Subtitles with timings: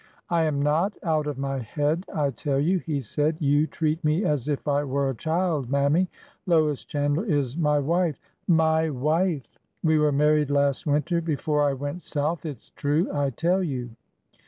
[0.31, 4.25] "I am not out of my head, I tell you!" he said.'' You treat me
[4.25, 6.09] as if I were a child, Mammy!
[6.47, 9.59] Lois Chandler is my wife— my wife!
[9.83, 12.47] We were married last winter, before I went South.
[12.47, 13.91] It 's true, I tell you